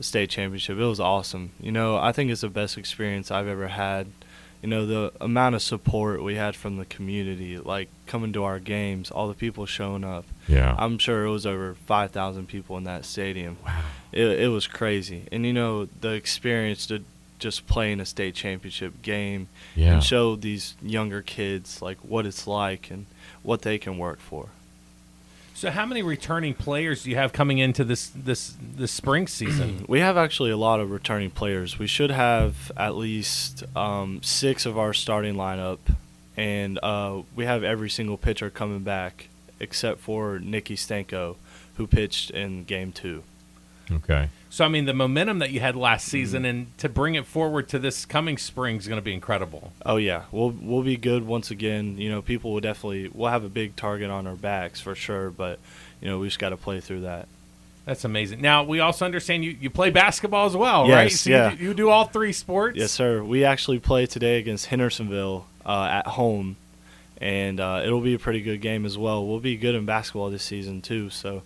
state 0.00 0.30
championship, 0.30 0.78
it 0.78 0.84
was 0.84 1.00
awesome. 1.00 1.52
You 1.60 1.72
know, 1.72 1.98
I 1.98 2.12
think 2.12 2.30
it's 2.30 2.40
the 2.40 2.48
best 2.48 2.78
experience 2.78 3.30
I've 3.30 3.46
ever 3.46 3.68
had. 3.68 4.06
You 4.62 4.68
know, 4.68 4.86
the 4.86 5.12
amount 5.20 5.54
of 5.54 5.62
support 5.62 6.22
we 6.22 6.34
had 6.34 6.56
from 6.56 6.76
the 6.78 6.84
community, 6.86 7.58
like 7.58 7.88
coming 8.06 8.32
to 8.32 8.42
our 8.44 8.58
games, 8.58 9.10
all 9.10 9.28
the 9.28 9.34
people 9.34 9.66
showing 9.66 10.02
up. 10.04 10.24
Yeah. 10.48 10.74
I'm 10.78 10.98
sure 10.98 11.24
it 11.24 11.30
was 11.30 11.46
over 11.46 11.74
5,000 11.74 12.48
people 12.48 12.76
in 12.76 12.84
that 12.84 13.04
stadium. 13.04 13.58
Wow. 13.64 13.80
It, 14.12 14.26
it 14.40 14.48
was 14.48 14.66
crazy. 14.66 15.24
And, 15.30 15.44
you 15.46 15.52
know, 15.52 15.88
the 16.00 16.12
experience 16.12 16.86
to 16.86 17.04
just 17.38 17.66
play 17.66 17.92
in 17.92 18.00
a 18.00 18.06
state 18.06 18.34
championship 18.34 19.02
game 19.02 19.48
Yeah. 19.74 19.94
and 19.94 20.02
show 20.02 20.36
these 20.36 20.74
younger 20.82 21.20
kids, 21.22 21.82
like, 21.82 21.98
what 21.98 22.24
it's 22.26 22.46
like 22.46 22.90
and 22.90 23.06
what 23.42 23.62
they 23.62 23.78
can 23.78 23.98
work 23.98 24.18
for. 24.20 24.48
So, 25.56 25.70
how 25.70 25.86
many 25.86 26.02
returning 26.02 26.52
players 26.52 27.04
do 27.04 27.08
you 27.08 27.16
have 27.16 27.32
coming 27.32 27.56
into 27.56 27.82
this 27.82 28.08
this 28.14 28.54
this 28.60 28.92
spring 28.92 29.26
season? 29.38 29.86
We 29.88 30.00
have 30.00 30.18
actually 30.18 30.50
a 30.50 30.56
lot 30.58 30.80
of 30.80 30.90
returning 30.90 31.30
players. 31.30 31.78
We 31.78 31.86
should 31.86 32.10
have 32.10 32.70
at 32.76 32.94
least 32.94 33.64
um, 33.74 34.20
six 34.22 34.66
of 34.66 34.76
our 34.76 34.92
starting 34.92 35.34
lineup, 35.34 35.78
and 36.36 36.78
uh, 36.82 37.22
we 37.34 37.46
have 37.46 37.64
every 37.64 37.88
single 37.88 38.18
pitcher 38.18 38.50
coming 38.50 38.80
back 38.80 39.28
except 39.58 40.00
for 40.00 40.38
Nicky 40.38 40.76
Stanko, 40.76 41.36
who 41.76 41.86
pitched 41.86 42.32
in 42.32 42.64
game 42.64 42.92
two. 42.92 43.22
Okay. 43.90 44.28
so, 44.50 44.64
I 44.64 44.68
mean, 44.68 44.84
the 44.84 44.94
momentum 44.94 45.38
that 45.38 45.50
you 45.50 45.60
had 45.60 45.76
last 45.76 46.06
season, 46.08 46.44
and 46.44 46.76
to 46.78 46.88
bring 46.88 47.14
it 47.14 47.26
forward 47.26 47.68
to 47.68 47.78
this 47.78 48.04
coming 48.04 48.36
spring 48.38 48.76
is 48.76 48.88
going 48.88 48.98
to 49.00 49.04
be 49.04 49.14
incredible. 49.14 49.72
Oh 49.84 49.96
yeah, 49.96 50.24
we'll 50.32 50.50
we'll 50.50 50.82
be 50.82 50.96
good 50.96 51.26
once 51.26 51.50
again. 51.50 51.98
You 51.98 52.10
know, 52.10 52.22
people 52.22 52.52
will 52.52 52.60
definitely 52.60 53.10
we'll 53.12 53.30
have 53.30 53.44
a 53.44 53.48
big 53.48 53.76
target 53.76 54.10
on 54.10 54.26
our 54.26 54.34
backs 54.34 54.80
for 54.80 54.94
sure, 54.94 55.30
but 55.30 55.58
you 56.00 56.08
know 56.08 56.18
we 56.18 56.26
just 56.28 56.38
got 56.38 56.50
to 56.50 56.56
play 56.56 56.80
through 56.80 57.02
that. 57.02 57.28
That's 57.84 58.04
amazing. 58.04 58.40
Now, 58.40 58.64
we 58.64 58.80
also 58.80 59.04
understand 59.04 59.44
you, 59.44 59.56
you 59.60 59.70
play 59.70 59.90
basketball 59.90 60.46
as 60.46 60.56
well, 60.56 60.88
right? 60.88 61.12
So 61.12 61.30
yeah. 61.30 61.52
You 61.52 61.56
do, 61.56 61.64
you 61.64 61.74
do 61.74 61.88
all 61.88 62.06
three 62.06 62.32
sports. 62.32 62.76
Yes, 62.76 62.90
sir. 62.90 63.22
We 63.22 63.44
actually 63.44 63.78
play 63.78 64.06
today 64.06 64.38
against 64.38 64.66
Hendersonville 64.66 65.46
uh, 65.64 65.88
at 65.88 66.08
home, 66.08 66.56
and 67.20 67.60
uh, 67.60 67.82
it'll 67.84 68.00
be 68.00 68.14
a 68.14 68.18
pretty 68.18 68.40
good 68.40 68.60
game 68.60 68.84
as 68.84 68.98
well. 68.98 69.24
We'll 69.24 69.38
be 69.38 69.56
good 69.56 69.76
in 69.76 69.86
basketball 69.86 70.30
this 70.30 70.42
season 70.42 70.82
too, 70.82 71.10
so 71.10 71.42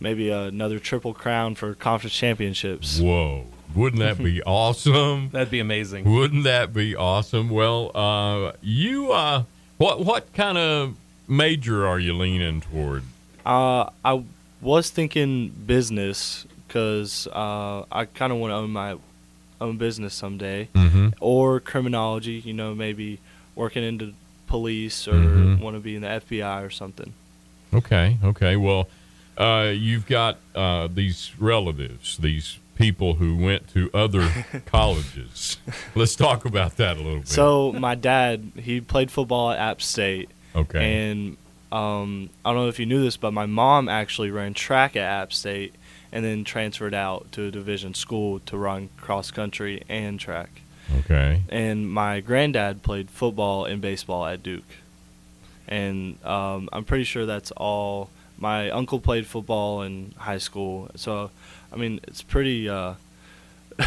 maybe 0.00 0.30
another 0.30 0.78
triple 0.78 1.14
crown 1.14 1.54
for 1.54 1.74
conference 1.74 2.14
championships. 2.14 2.98
Whoa. 3.00 3.46
Wouldn't 3.74 4.00
that 4.00 4.18
be 4.22 4.42
awesome? 4.46 5.30
That'd 5.30 5.50
be 5.50 5.60
amazing. 5.60 6.04
Wouldn't 6.04 6.44
that 6.44 6.72
be 6.72 6.94
awesome? 6.94 7.50
Well, 7.50 7.90
uh, 7.94 8.52
you, 8.62 9.12
uh, 9.12 9.44
what, 9.78 10.04
what 10.04 10.32
kind 10.32 10.56
of 10.58 10.96
major 11.26 11.86
are 11.86 11.98
you 11.98 12.12
leaning 12.14 12.60
toward? 12.60 13.02
Uh, 13.44 13.90
I 14.04 14.22
was 14.60 14.90
thinking 14.90 15.48
business 15.48 16.46
because 16.68 17.26
uh, 17.32 17.84
I 17.90 18.04
kind 18.06 18.32
of 18.32 18.38
want 18.38 18.52
to 18.52 18.54
own 18.56 18.70
my 18.70 18.96
own 19.60 19.76
business 19.76 20.14
someday, 20.14 20.68
Mm-hmm. 20.74 21.08
or 21.20 21.60
criminology. 21.60 22.34
You 22.44 22.52
know, 22.52 22.74
maybe 22.74 23.18
working 23.54 23.82
into 23.84 24.12
police 24.46 25.06
or 25.08 25.12
Mhm. 25.14 25.60
want 25.60 25.76
to 25.76 25.80
be 25.80 25.94
in 25.96 26.02
the 26.02 26.08
FBI 26.08 26.64
or 26.64 26.70
something. 26.70 27.12
Okay. 27.72 28.18
Okay. 28.24 28.56
Well, 28.56 28.88
uh, 29.36 29.72
you've 29.74 30.06
got 30.06 30.38
uh, 30.54 30.88
these 30.92 31.32
relatives, 31.38 32.16
these 32.18 32.58
people 32.74 33.14
who 33.14 33.36
went 33.36 33.68
to 33.68 33.90
other 33.94 34.28
colleges. 34.66 35.58
Let's 35.94 36.16
talk 36.16 36.44
about 36.44 36.76
that 36.76 36.96
a 36.96 37.00
little 37.00 37.20
bit. 37.20 37.28
So 37.28 37.72
my 37.72 37.94
dad, 37.94 38.52
he 38.56 38.80
played 38.80 39.10
football 39.10 39.50
at 39.50 39.58
App 39.58 39.82
State, 39.82 40.30
okay. 40.54 41.10
and 41.10 41.36
um, 41.72 42.30
I 42.44 42.52
don't 42.52 42.62
know 42.62 42.68
if 42.68 42.78
you 42.78 42.86
knew 42.86 43.02
this, 43.02 43.16
but 43.16 43.32
my 43.32 43.46
mom 43.46 43.88
actually 43.88 44.30
ran 44.30 44.54
track 44.54 44.96
at 44.96 45.02
App 45.02 45.32
State, 45.32 45.74
and 46.12 46.24
then 46.24 46.44
transferred 46.44 46.94
out 46.94 47.30
to 47.32 47.48
a 47.48 47.50
division 47.50 47.94
school 47.94 48.38
to 48.40 48.56
run 48.56 48.88
cross 48.96 49.32
country 49.32 49.82
and 49.88 50.20
track. 50.20 50.62
okay. 51.00 51.42
And 51.48 51.90
my 51.90 52.20
granddad 52.20 52.82
played 52.82 53.10
football 53.10 53.64
and 53.64 53.80
baseball 53.80 54.24
at 54.26 54.42
Duke, 54.42 54.62
and 55.66 56.24
um, 56.24 56.68
I'm 56.72 56.84
pretty 56.84 57.04
sure 57.04 57.26
that's 57.26 57.50
all. 57.52 58.10
My 58.38 58.70
uncle 58.70 59.00
played 59.00 59.26
football 59.26 59.82
in 59.82 60.12
high 60.16 60.38
school, 60.38 60.90
so 60.96 61.30
I 61.72 61.76
mean 61.76 62.00
it's 62.04 62.22
pretty. 62.22 62.68
Uh, 62.68 62.94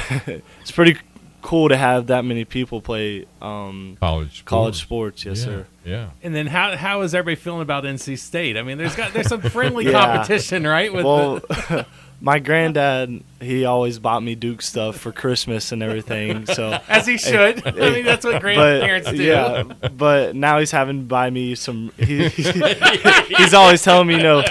it's 0.61 0.71
pretty 0.71 0.97
cool 1.41 1.69
to 1.69 1.77
have 1.77 2.07
that 2.07 2.25
many 2.25 2.43
people 2.43 2.81
play 2.81 3.25
um, 3.41 3.97
college 4.01 4.43
college 4.45 4.75
sports. 4.81 5.21
sports. 5.21 5.25
Yes, 5.25 5.39
yeah, 5.39 5.45
sir. 5.45 5.67
Yeah. 5.85 6.09
And 6.23 6.35
then 6.35 6.47
how 6.47 6.75
how 6.75 7.01
is 7.01 7.13
everybody 7.15 7.41
feeling 7.41 7.61
about 7.61 7.83
NC 7.85 8.17
State? 8.19 8.57
I 8.57 8.63
mean, 8.63 8.77
there's 8.77 8.95
got 8.95 9.13
there's 9.13 9.27
some 9.27 9.41
friendly 9.41 9.85
Yeah. 9.91 9.91
competition, 9.93 10.65
right? 10.67 10.91
With 10.91 11.05
well, 11.05 11.35
the, 11.35 11.85
my 12.19 12.39
granddad, 12.39 13.23
he 13.39 13.65
always 13.65 13.99
bought 13.99 14.23
me 14.23 14.35
Duke 14.35 14.61
stuff 14.61 14.97
for 14.97 15.11
Christmas 15.11 15.71
and 15.71 15.83
everything. 15.83 16.45
So, 16.47 16.79
as 16.87 17.05
he 17.05 17.17
should. 17.17 17.65
I 17.65 17.71
mean, 17.91 18.05
that's 18.05 18.25
what 18.25 18.41
grandparents 18.41 19.07
but 19.07 19.17
do. 19.17 19.23
yeah, 19.23 19.63
but 19.63 20.35
now 20.35 20.59
he's 20.59 20.71
having 20.71 21.01
to 21.01 21.05
buy 21.05 21.29
me 21.29 21.55
some. 21.55 21.91
He, 22.07 22.29
he's 22.29 23.53
always 23.53 23.83
telling 23.83 24.07
me, 24.07 24.15
you 24.15 24.23
know, 24.23 24.43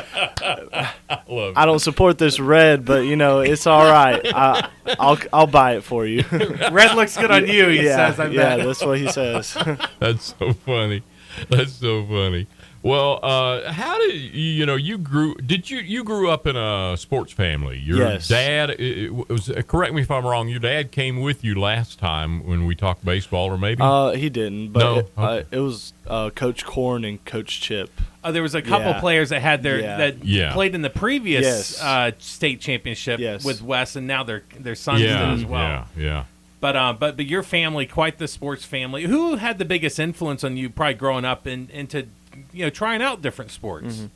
Love 1.28 1.54
I 1.56 1.64
don't 1.64 1.78
support 1.78 2.18
this 2.18 2.38
red, 2.38 2.85
but 2.85 3.00
you 3.00 3.16
know, 3.16 3.40
it's 3.40 3.66
all 3.66 3.85
right. 3.85 4.20
I, 4.26 4.68
I'll 4.99 5.18
I'll 5.32 5.46
buy 5.46 5.76
it 5.76 5.85
for 5.85 6.06
you. 6.06 6.25
Red 6.70 6.94
looks 6.94 7.16
good 7.16 7.30
on 7.30 7.46
you. 7.46 7.68
He 7.68 7.85
yeah, 7.85 8.11
says, 8.11 8.20
"I 8.20 8.26
yeah, 8.28 8.56
bet." 8.56 8.66
that's 8.66 8.85
what 8.85 8.99
he 8.99 9.08
says. 9.08 9.56
That's 9.99 10.35
so 10.38 10.52
funny. 10.52 11.02
That's 11.49 11.73
so 11.73 12.04
funny. 12.06 12.46
Well, 12.87 13.19
uh, 13.21 13.73
how 13.73 13.99
did 13.99 14.14
you, 14.14 14.21
you 14.43 14.64
know 14.66 14.76
you 14.76 14.97
grew? 14.97 15.35
Did 15.35 15.69
you 15.69 15.78
you 15.78 16.05
grew 16.05 16.31
up 16.31 16.47
in 16.47 16.55
a 16.55 16.97
sports 16.97 17.33
family? 17.33 17.78
Your 17.78 17.99
Yes. 17.99 18.28
dad 18.28 18.71
it, 18.71 18.81
it 18.81 19.28
was. 19.28 19.50
Correct 19.66 19.93
me 19.93 20.02
if 20.02 20.11
I'm 20.11 20.25
wrong. 20.25 20.49
Your 20.49 20.61
dad 20.61 20.93
came 20.93 21.21
with 21.21 21.43
you 21.43 21.59
last 21.59 21.99
time 21.99 22.47
when 22.47 22.64
we 22.64 22.76
talked 22.76 23.05
baseball, 23.05 23.47
or 23.47 23.59
maybe. 23.59 23.83
Uh, 23.83 24.12
he 24.12 24.31
didn't, 24.31 24.69
but 24.69 24.78
No? 24.81 24.99
it, 24.99 25.11
uh, 25.16 25.43
it 25.50 25.59
was 25.59 25.95
uh, 26.07 26.31
Coach 26.31 26.64
Corn 26.64 27.05
and 27.05 27.25
Coach 27.25 27.61
Chip. 27.61 27.90
Oh, 28.23 28.31
there 28.31 28.43
was 28.43 28.55
a 28.55 28.62
couple 28.62 28.93
Yeah. 28.93 29.00
players 29.00 29.31
that 29.31 29.43
had 29.43 29.64
their 29.64 29.81
Yeah. 29.81 29.97
that 29.97 30.25
Yeah. 30.25 30.52
played 30.52 30.76
in 30.76 30.83
the 30.83 30.90
previous 30.90 31.43
Yes. 31.45 31.83
uh, 31.83 32.12
state 32.21 32.61
championship 32.61 33.19
Yes. 33.19 33.45
with 33.45 33.62
Wes, 33.62 33.97
and 33.97 34.07
now 34.07 34.23
their 34.23 34.45
their 34.61 34.76
sons 34.76 35.00
yeah, 35.00 35.25
did 35.31 35.38
as 35.40 35.45
well. 35.45 35.87
yeah, 35.97 36.02
yeah. 36.05 36.25
But 36.61 36.76
uh, 36.76 36.93
but 36.93 37.16
but 37.16 37.26
your 37.26 37.43
family, 37.43 37.87
quite 37.87 38.19
the 38.19 38.28
sports 38.28 38.64
family. 38.64 39.05
Who 39.07 39.37
had 39.37 39.59
the 39.59 39.64
biggest 39.64 39.99
influence 39.99 40.45
on 40.45 40.57
you, 40.57 40.71
probably 40.71 40.95
growing 40.95 41.25
up 41.25 41.49
in, 41.49 41.69
into 41.73 42.07
you 42.52 42.64
know 42.64 42.71
trying 42.71 43.02
out 43.02 43.23
different 43.23 43.50
sports? 43.50 43.97
Mm-hmm. 43.97 44.07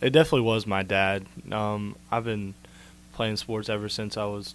It 0.00 0.10
definitely 0.10 0.42
was 0.42 0.66
my 0.66 0.82
dad. 0.82 1.26
Um, 1.50 1.96
I've 2.10 2.24
been 2.24 2.54
playing 3.14 3.36
sports 3.36 3.68
ever 3.68 3.88
since 3.88 4.16
I 4.16 4.24
was 4.24 4.54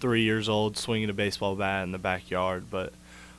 three 0.00 0.22
years 0.22 0.48
old, 0.48 0.76
swinging 0.76 1.08
a 1.08 1.12
baseball 1.12 1.54
bat 1.54 1.84
in 1.84 1.92
the 1.92 1.98
backyard. 1.98 2.64
But 2.70 2.92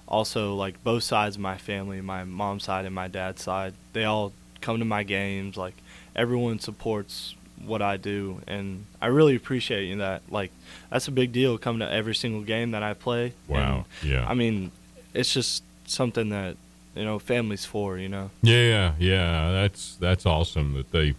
also, 0.08 0.56
like 0.56 0.82
both 0.84 1.04
sides 1.04 1.36
of 1.36 1.42
my 1.42 1.58
family, 1.58 2.02
my 2.02 2.24
mom's 2.24 2.64
side 2.64 2.86
and 2.86 2.96
my 2.96 3.08
dad's 3.08 3.44
side, 3.44 3.74
they 3.94 4.06
all 4.06 4.32
come 4.62 4.80
to 4.80 4.86
my 4.86 5.04
games. 5.04 5.58
Like 5.58 5.76
everyone 6.16 6.60
supports 6.60 7.36
what 7.66 7.82
I 7.82 7.98
do, 7.98 8.42
and 8.48 8.86
I 9.02 9.08
really 9.08 9.36
appreciate 9.36 9.86
you 9.86 9.98
that. 9.98 10.22
Like 10.30 10.52
that's 10.90 11.08
a 11.08 11.12
big 11.12 11.32
deal 11.32 11.58
coming 11.58 11.80
to 11.80 11.92
every 11.92 12.16
single 12.16 12.42
game 12.42 12.72
that 12.72 12.84
I 12.84 12.94
play. 12.94 13.34
Wow. 13.48 13.86
And, 14.02 14.10
yeah. 14.10 14.28
I 14.28 14.34
mean, 14.34 14.72
it's 15.14 15.34
just 15.34 15.64
something 15.86 16.30
that 16.30 16.56
you 16.98 17.06
know 17.06 17.20
families 17.20 17.66
for. 17.66 17.98
You 17.98 18.10
know. 18.10 18.32
Yeah, 18.42 18.94
yeah, 19.00 19.52
that's 19.52 19.96
that's 19.96 20.26
awesome 20.26 20.74
that 20.74 20.92
they've 20.92 21.16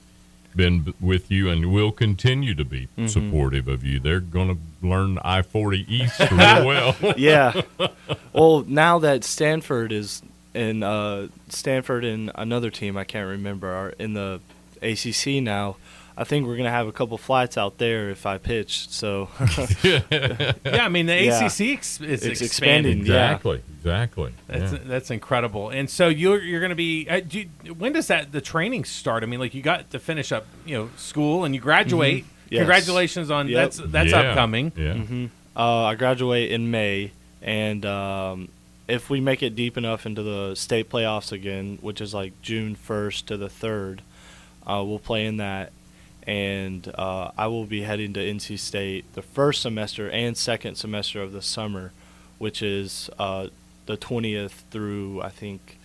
been 0.57 0.93
with 1.01 1.31
you 1.31 1.49
and 1.51 1.71
will 1.73 1.93
continue 1.93 2.55
to 2.55 2.65
be 2.65 2.89
Mm-hmm. 2.97 3.07
supportive 3.07 3.69
of 3.69 3.85
you. 3.85 4.01
They're 4.01 4.19
going 4.21 4.49
to 4.57 4.87
learn 4.87 5.19
I 5.23 5.43
forty 5.43 5.85
East 5.89 6.19
real 6.21 6.67
well. 6.67 6.97
yeah. 7.17 7.63
Well, 8.33 8.65
now 8.69 8.99
that 9.01 9.25
Stanford 9.25 9.91
is 9.93 10.23
in 10.55 10.83
uh, 10.83 11.29
Stanford 11.49 12.05
and 12.05 12.31
another 12.35 12.71
team 12.71 12.97
I 12.97 13.05
can't 13.05 13.29
remember 13.29 13.69
are 13.73 13.91
in 13.99 14.15
the 14.15 14.41
ACC 14.83 15.43
now. 15.43 15.77
I 16.21 16.25
think 16.25 16.49
we're 16.49 16.57
gonna 16.57 16.69
have 16.71 16.89
a 16.89 16.93
couple 16.93 17.17
flights 17.17 17.57
out 17.57 17.79
there 17.79 18.11
if 18.11 18.27
I 18.27 18.39
pitch. 18.39 18.89
So 18.91 19.29
Yeah, 19.85 20.53
I 20.85 20.89
mean 20.89 21.07
the 21.07 21.15
Yeah. 21.23 21.47
ACC 21.47 21.61
ex- 21.79 22.01
is 22.01 22.25
It's 22.27 22.41
expanding. 22.41 22.43
expanding, 22.43 22.99
yeah. 22.99 23.03
exactly, 23.33 23.63
exactly. 23.79 24.33
That's 24.49 24.73
yeah. 24.73 24.79
that's 24.85 25.11
incredible. 25.11 25.71
And 25.71 25.89
so 25.89 26.09
you're 26.09 26.43
you're 26.43 26.61
going 26.61 26.71
to 26.71 26.75
be. 26.77 27.07
Uh, 27.09 27.21
do 27.21 27.41
you, 27.41 27.75
when 27.75 27.93
does 27.93 28.09
that 28.09 28.33
the 28.33 28.41
training 28.41 28.85
start? 28.85 29.23
I 29.23 29.27
mean, 29.27 29.39
like 29.41 29.55
you 29.55 29.63
got 29.63 29.91
to 29.93 29.99
finish 30.01 30.33
up, 30.33 30.47
you 30.67 30.77
know, 30.77 30.91
school 30.97 31.45
and 31.45 31.55
you 31.55 31.61
graduate. 31.61 32.25
Yes. 32.51 32.61
Congratulations 32.61 33.31
on 33.31 33.47
Yep. 33.49 33.57
that's 33.57 33.77
that's 33.93 34.11
Yeah, 34.11 34.21
upcoming. 34.31 34.73
Yeah. 34.77 35.27
uh, 35.57 35.85
I 35.85 35.95
graduate 35.95 36.51
in 36.51 36.71
May, 36.71 37.13
and 37.43 37.85
um, 37.87 38.49
if 38.89 39.09
we 39.11 39.21
make 39.21 39.43
it 39.43 39.55
deep 39.55 39.77
enough 39.77 40.05
into 40.07 40.23
the 40.23 40.55
state 40.57 40.89
playoffs 40.91 41.31
again, 41.31 41.79
which 41.81 42.01
is 42.01 42.13
like 42.15 42.33
June 42.43 42.75
first 42.75 43.27
to 43.29 43.37
the 43.37 43.49
third, 43.49 44.03
uh, 44.67 44.83
we'll 44.85 44.99
play 44.99 45.25
in 45.27 45.37
that. 45.37 45.71
And 46.29 46.93
uh, 46.99 47.31
I 47.39 47.47
will 47.47 47.65
be 47.65 47.83
heading 47.83 48.13
to 48.13 48.21
NC 48.21 48.59
State 48.59 49.11
the 49.15 49.23
first 49.23 49.63
semester 49.63 50.11
and 50.11 50.37
second 50.37 50.75
semester 50.75 51.23
of 51.23 51.33
the 51.33 51.41
summer, 51.41 51.93
which 52.37 52.61
is 52.63 53.09
uh, 53.19 53.49
the 53.87 53.97
20th 53.97 54.51
through 54.71 55.23
I 55.23 55.31
think 55.31 55.79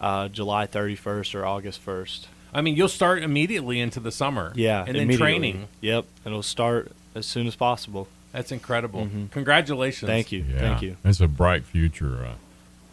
uh, 0.00 0.28
July 0.28 0.68
31st 0.68 1.34
or 1.34 1.44
August 1.44 1.84
1st. 1.84 2.26
I 2.54 2.60
mean, 2.60 2.76
you'll 2.76 2.86
start 2.88 3.24
immediately 3.24 3.80
into 3.80 3.98
the 3.98 4.12
summer. 4.12 4.52
Yeah, 4.54 4.84
and 4.86 4.96
then 4.96 5.08
training. 5.18 5.66
Yep, 5.80 6.04
and 6.24 6.32
it'll 6.32 6.44
start 6.44 6.92
as 7.16 7.26
soon 7.26 7.48
as 7.48 7.56
possible. 7.56 8.06
That's 8.30 8.52
incredible. 8.52 9.08
Congratulations. 9.32 10.08
Thank 10.08 10.30
you, 10.30 10.44
Yeah. 10.48 10.58
thank 10.60 10.82
you. 10.82 10.96
It's 11.04 11.20
a 11.20 11.26
bright 11.26 11.64
future, 11.64 12.24
uh, 12.24 12.34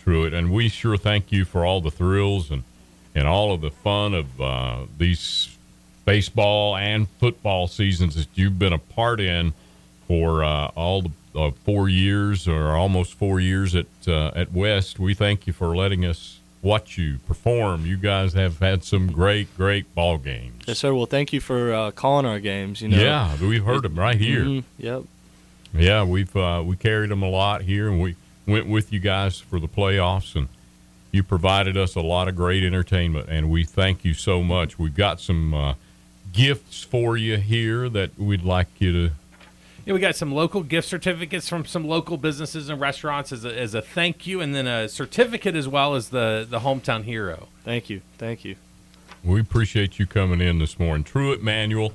Truitt, 0.04 0.34
and 0.34 0.52
we 0.52 0.68
sure 0.68 0.98
thank 0.98 1.32
you 1.32 1.46
for 1.46 1.64
all 1.64 1.80
the 1.80 1.92
thrills 1.92 2.50
and 2.50 2.64
and 3.14 3.28
all 3.28 3.54
of 3.54 3.62
the 3.62 3.70
fun 3.70 4.14
of 4.16 4.42
uh, 4.42 4.86
these 4.98 5.51
baseball 6.06 6.76
and 6.76 7.08
football 7.20 7.68
seasons 7.68 8.16
that 8.16 8.28
you've 8.36 8.58
been 8.60 8.74
a 8.74 8.78
part 8.78 9.20
in 9.20 9.54
for 10.08 10.44
uh, 10.44 10.68
all 10.76 11.04
the 11.04 11.12
uh, 11.36 11.52
four 11.64 11.88
years 11.88 12.48
or 12.48 12.72
almost 12.76 13.14
four 13.14 13.40
years 13.40 13.76
at 13.76 13.86
uh, 14.08 14.32
at 14.36 14.52
West. 14.52 15.00
We 15.00 15.14
thank 15.14 15.48
you 15.48 15.54
for 15.54 15.76
letting 15.76 16.06
us 16.06 16.40
watch 16.62 16.98
you 16.98 17.18
perform. 17.28 17.86
You 17.86 17.98
guys 17.98 18.34
have 18.34 18.60
had 18.60 18.84
some 18.84 19.12
great, 19.12 19.56
great 19.58 19.94
ball 19.96 20.18
games. 20.18 20.64
Yes, 20.68 20.80
sir. 20.80 20.94
Well, 20.94 21.06
thank 21.08 21.34
you 21.34 21.40
for 21.40 21.74
uh, 21.74 21.92
calling 21.92 22.26
our 22.26 22.40
games. 22.40 22.82
You 22.82 22.90
know, 22.90 22.98
Yeah, 23.02 23.36
we've 23.42 23.64
heard 23.64 23.84
them 23.84 23.98
right 23.98 24.18
here. 24.18 24.44
Mhm, 24.44 24.64
Yep. 24.78 25.04
Yeah, 25.74 26.04
we've 26.04 26.36
uh, 26.36 26.62
we 26.66 26.76
carried 26.76 27.10
them 27.12 27.24
a 27.24 27.30
lot 27.30 27.62
here, 27.62 27.88
and 27.88 28.02
we 28.02 28.16
went 28.46 28.68
with 28.68 28.92
you 28.92 29.00
guys 29.00 29.40
for 29.40 29.58
the 29.60 29.70
playoffs, 29.70 30.36
and 30.36 30.50
you 31.14 31.24
provided 31.24 31.78
us 31.78 31.96
a 31.96 32.02
lot 32.02 32.28
of 32.28 32.36
great 32.36 32.64
entertainment, 32.64 33.28
and 33.30 33.50
we 33.50 33.64
thank 33.64 34.04
you 34.04 34.14
so 34.14 34.44
much. 34.44 34.78
We've 34.78 34.96
got 34.96 35.22
some 35.22 35.54
uh, 35.54 35.74
gifts 36.32 36.84
for 36.84 37.18
you 37.18 37.38
here 37.38 37.90
that 37.90 38.18
we'd 38.18 38.44
like 38.44 38.68
you 38.80 38.92
to. 38.92 39.14
Yeah, 39.86 39.94
we 39.94 40.00
got 40.00 40.16
some 40.16 40.32
local 40.32 40.62
gift 40.62 40.88
certificates 40.88 41.50
from 41.50 41.66
some 41.66 41.88
local 41.88 42.18
businesses 42.18 42.70
and 42.70 42.80
restaurants 42.80 43.32
as 43.32 43.46
a, 43.46 43.60
as 43.60 43.74
a 43.74 43.82
thank 43.82 44.28
you, 44.28 44.40
and 44.40 44.54
then 44.54 44.68
a 44.68 44.88
certificate 44.88 45.56
as 45.56 45.68
well 45.68 45.96
as 45.96 46.10
the 46.10 46.46
the 46.48 46.60
hometown 46.60 47.04
hero. 47.04 47.48
Thank 47.64 47.90
you. 47.90 48.02
Thank 48.18 48.46
you. 48.46 48.58
We 49.24 49.40
appreciate 49.40 49.98
you 49.98 50.06
coming 50.06 50.40
in 50.40 50.60
this 50.60 50.80
morning, 50.80 51.04
Truitt 51.04 51.42
Manuel. 51.42 51.94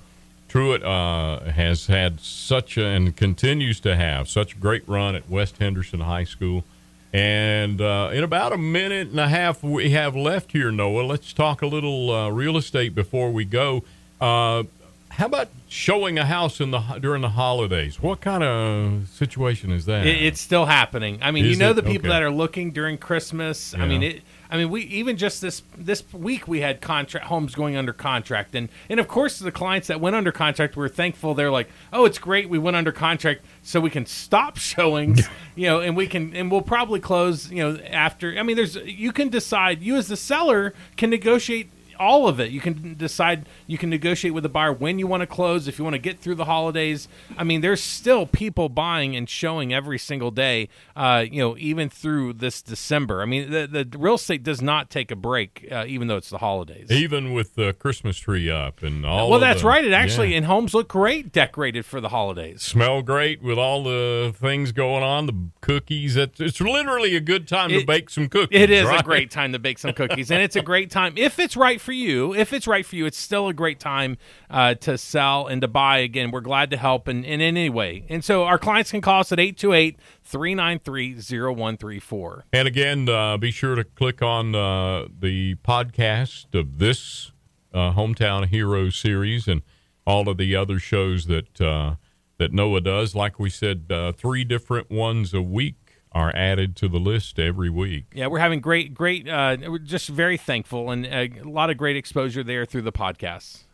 Truitt 0.49 0.85
uh, 0.85 1.50
has 1.50 1.87
had 1.87 2.21
such 2.21 2.76
a, 2.76 2.87
and 2.87 3.16
continues 3.16 3.81
to 3.81 3.97
have 3.97 4.28
such 4.28 4.55
a 4.55 4.57
great 4.57 4.88
run 4.88 5.14
at 5.14 5.28
West 5.28 5.59
Henderson 5.59 6.00
High 6.00 6.25
School. 6.25 6.64
And 7.12 7.81
uh, 7.81 8.11
in 8.12 8.23
about 8.23 8.52
a 8.52 8.59
minute 8.59 9.09
and 9.09 9.19
a 9.19 9.28
half 9.28 9.62
we 9.62 9.90
have 9.90 10.14
left 10.14 10.52
here, 10.52 10.71
Noah, 10.71 11.02
let's 11.02 11.33
talk 11.33 11.62
a 11.62 11.66
little 11.66 12.11
uh, 12.11 12.28
real 12.31 12.57
estate 12.57 12.95
before 12.95 13.31
we 13.31 13.45
go. 13.45 13.85
Uh, 14.20 14.64
how 15.11 15.26
about 15.26 15.49
showing 15.68 16.18
a 16.18 16.26
house 16.26 16.61
in 16.61 16.70
the 16.70 16.80
during 17.00 17.23
the 17.23 17.30
holidays? 17.30 18.02
What 18.02 18.20
kind 18.20 18.42
of 18.42 19.08
situation 19.08 19.73
is 19.73 19.87
that? 19.87 20.06
It, 20.06 20.23
it's 20.23 20.40
still 20.40 20.66
happening. 20.66 21.18
I 21.23 21.30
mean, 21.30 21.46
you 21.46 21.56
know 21.56 21.70
it? 21.70 21.75
the 21.75 21.82
people 21.82 22.08
Okay. 22.08 22.18
that 22.18 22.23
are 22.23 22.30
looking 22.30 22.70
during 22.73 22.99
Christmas. 22.99 23.75
I 23.75 23.87
mean, 23.87 24.02
it. 24.02 24.23
I 24.49 24.56
mean, 24.56 24.70
we 24.70 24.82
even 24.82 25.16
just 25.16 25.40
this 25.40 25.62
this 25.76 26.04
week 26.12 26.46
we 26.46 26.61
had 26.61 26.80
contract 26.80 27.26
homes 27.26 27.54
going 27.54 27.76
under 27.76 27.92
contract, 27.92 28.54
and 28.54 28.68
and 28.90 29.00
of 29.00 29.08
course 29.08 29.38
the 29.38 29.50
clients 29.50 29.88
that 29.88 30.00
went 30.00 30.14
under 30.16 30.32
contract 30.32 30.76
were 30.76 30.88
thankful. 30.88 31.35
They're 31.35 31.50
like, 31.50 31.68
oh, 31.92 32.04
it's 32.04 32.18
great 32.18 32.49
we 32.50 32.58
went 32.58 32.76
under 32.76 32.92
contract, 32.92 33.42
so 33.62 33.80
we 33.80 33.90
can 33.90 34.06
stop 34.06 34.56
showings, 34.58 35.28
you 35.56 35.66
know, 35.66 35.80
and 35.80 35.96
we 35.96 36.06
can 36.06 36.37
and 36.37 36.50
we'll 36.50 36.62
probably 36.62 37.00
close, 37.00 37.50
you 37.50 37.62
know, 37.62 37.80
after. 37.87 38.38
I 38.38 38.42
mean, 38.42 38.56
there's 38.56 38.76
you 38.76 39.12
can 39.12 39.30
decide. 39.30 39.82
You 39.82 39.96
as 39.96 40.08
the 40.08 40.16
seller 40.16 40.75
can 40.96 41.11
negotiate 41.11 41.70
all 41.99 42.29
of 42.29 42.41
it. 42.41 42.50
You 42.50 42.61
can 42.61 42.95
decide. 42.95 43.49
You 43.67 43.79
can 43.79 43.91
negotiate 43.91 44.35
with 44.35 44.43
the 44.43 44.49
buyer 44.49 44.73
when 44.73 44.99
you 44.99 45.07
want 45.07 45.23
to 45.23 45.26
close. 45.26 45.69
If 45.69 45.79
you 45.79 45.85
want 45.85 45.95
to 45.95 45.99
get 45.99 46.19
through 46.19 46.37
the 46.37 46.45
holidays. 46.45 47.09
I 47.37 47.45
mean, 47.45 47.61
there's 47.61 47.83
still 47.83 48.26
people 48.26 48.69
buying 48.69 49.17
and 49.17 49.29
showing 49.29 49.73
every 49.73 49.99
single 49.99 50.31
day. 50.31 50.69
Uh, 50.95 51.25
you 51.31 51.41
know, 51.41 51.57
even 51.59 51.88
through 51.88 52.35
this 52.35 52.62
December. 52.62 53.23
I 53.23 53.26
mean, 53.26 53.50
the 53.50 53.67
the 53.67 53.99
real 53.99 54.15
estate 54.15 54.43
does 54.43 54.62
not 54.62 54.91
take 54.91 55.11
a 55.11 55.17
break, 55.17 55.67
uh, 55.71 55.85
even 55.87 56.09
though 56.09 56.17
it's 56.17 56.31
the 56.31 56.38
holidays. 56.38 56.91
even 56.91 57.33
with 57.33 57.55
the 57.55 57.73
Christmas 57.73 58.19
tree 58.19 58.50
up 58.50 58.83
and 58.83 59.05
all. 59.05 59.26
That. 59.26 59.31
Well, 59.31 59.41
that's 59.41 59.62
the- 59.62 59.69
right. 59.69 59.85
It 59.85 59.93
actually 59.93 60.31
yeah. 60.31 60.38
and 60.38 60.47
homes 60.47 60.75
look 60.75 60.88
great 60.88 61.33
decorated 61.33 61.85
for 61.85 62.00
the 62.00 62.09
holidays. 62.11 62.62
smell 62.62 63.03
great 63.03 63.43
with 63.43 63.59
all 63.59 63.85
the 63.85 64.35
things 64.38 64.73
going 64.73 65.03
on, 65.03 65.26
the 65.26 65.50
cookies. 65.61 66.17
It's, 66.17 66.41
it's 66.41 66.61
literally 66.61 67.17
a 67.17 67.21
good 67.21 67.49
time 67.49 67.71
to 67.71 67.85
bake 67.85 68.11
some 68.11 68.29
cookies. 68.29 68.61
It 68.61 68.71
is 68.71 68.87
right? 68.87 69.00
a 69.00 69.03
great 69.03 69.31
time 69.31 69.53
to 69.53 69.59
bake 69.59 69.79
some 69.79 69.93
cookies, 69.93 70.31
and 70.31 70.43
it's 70.43 70.57
a 70.57 70.62
great 70.62 70.91
time 70.91 71.15
if 71.17 71.38
it's 71.38 71.57
right 71.57 71.81
for 71.87 71.93
you, 71.93 72.35
if 72.35 72.52
it's 72.52 72.66
right 72.66 72.85
for 72.85 72.97
you, 72.97 73.07
it's 73.07 73.16
still 73.16 73.47
a 73.47 73.55
great 73.55 73.78
time 73.78 74.19
uh, 74.50 74.75
to 74.75 74.99
sell 74.99 75.47
and 75.47 75.62
to 75.62 75.69
buy. 75.69 75.99
Again, 75.99 76.33
we're 76.33 76.40
glad 76.40 76.71
to 76.73 76.76
help 76.76 77.09
in, 77.09 77.25
in 77.25 77.40
any 77.40 77.71
way. 77.71 78.05
And 78.09 78.25
so 78.25 78.45
our 78.45 78.59
clients 78.59 78.90
can 78.90 79.00
call 79.00 79.21
us 79.21 79.31
at 79.31 79.38
828 79.38 79.97
393 80.25 81.14
0134. 81.14 82.45
And 82.52 82.69
again, 82.69 83.09
uh, 83.09 83.37
be 83.37 83.52
sure 83.52 83.76
to 83.76 83.85
click 83.85 84.21
on 84.21 84.55
uh, 84.55 85.07
the 85.19 85.55
podcast 85.64 86.55
of 86.59 86.78
this 86.78 87.31
uh, 87.73 87.93
Hometown 87.93 88.47
Hero 88.49 88.90
series 88.90 89.47
and 89.47 89.62
all 90.05 90.28
of 90.28 90.38
the 90.38 90.57
other 90.57 90.81
shows 90.81 91.26
that 91.26 91.61
uh, 91.61 91.95
that 92.38 92.52
Noah 92.52 92.81
does. 92.81 93.14
Like 93.14 93.38
we 93.38 93.49
said, 93.49 93.87
uh, 93.90 94.12
three 94.12 94.43
different 94.43 94.90
ones 94.90 95.33
a 95.33 95.40
week 95.40 95.86
are 96.16 96.35
added 96.35 96.75
to 96.76 96.88
the 96.88 96.99
list 96.99 97.38
every 97.38 97.68
week. 97.68 98.06
Yeah, 98.14 98.28
we're 98.28 98.38
having 98.38 98.61
great, 98.61 98.94
great. 98.94 99.28
Uh, 99.28 99.58
we're 99.68 99.78
just 99.78 100.08
very 100.08 100.38
thankful 100.38 100.90
and 100.90 101.04
a 101.04 101.30
lot 101.44 101.68
of 101.68 101.76
great 101.76 101.94
exposure 101.94 102.42
there 102.42 102.64
through 102.64 102.82
the 102.82 102.92
podcasts. 102.92 103.64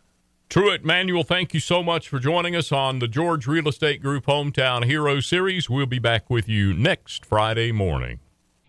Truitt 0.51 0.83
Manuel, 0.83 1.23
thank 1.23 1.55
you 1.55 1.61
so 1.61 1.85
much 1.85 2.09
for 2.09 2.19
joining 2.19 2.57
us 2.57 2.73
on 2.73 2.99
the 2.99 3.07
George 3.07 3.47
Real 3.47 3.69
Estate 3.69 4.03
Group 4.03 4.27
Hometown 4.27 4.85
Hero 4.85 5.21
Series. 5.21 5.71
We'll 5.71 5.87
be 5.87 6.01
back 6.01 6.29
with 6.29 6.49
you 6.49 6.75
next 6.75 7.25
Friday 7.25 7.71
morning. 7.71 8.19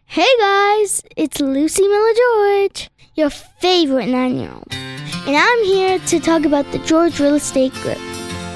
Hey 0.06 0.30
guys, 0.40 1.02
it's 1.18 1.42
Lucy 1.42 1.88
Miller 1.88 2.14
George, 2.16 2.92
your 3.16 3.32
favorite 3.32 4.08
nine 4.08 4.36
year 4.36 4.52
old. 4.54 4.72
And 4.72 5.36
I'm 5.36 5.64
here 5.64 5.98
to 5.98 6.20
talk 6.20 6.46
about 6.46 6.72
the 6.72 6.80
George 6.80 7.20
Real 7.20 7.36
Estate 7.36 7.74
Group. 7.82 8.00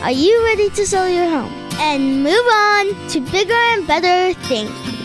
Are 0.04 0.12
you 0.12 0.44
ready 0.46 0.70
to 0.70 0.86
sell 0.86 1.10
your 1.10 1.28
home 1.28 1.52
and 1.80 2.24
move 2.24 2.46
on 2.54 3.10
to 3.10 3.20
bigger 3.32 3.54
and 3.54 3.88
better 3.88 4.40
things? 4.42 4.97